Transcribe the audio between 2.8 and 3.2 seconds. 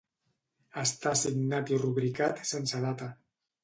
data.